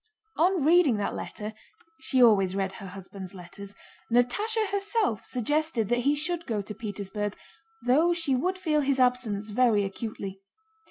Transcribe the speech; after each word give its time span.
On 0.37 0.63
reading 0.65 0.97
that 0.97 1.13
letter 1.13 1.53
(she 1.99 2.23
always 2.23 2.55
read 2.55 2.71
her 2.71 2.87
husband's 2.87 3.35
letters) 3.35 3.75
Natásha 4.11 4.65
herself 4.71 5.23
suggested 5.27 5.89
that 5.89 5.99
he 5.99 6.15
should 6.15 6.47
go 6.47 6.63
to 6.63 6.73
Petersburg, 6.73 7.37
though 7.85 8.11
she 8.11 8.35
would 8.35 8.57
feel 8.57 8.81
his 8.81 8.99
absence 8.99 9.51
very 9.51 9.83
acutely. 9.85 10.41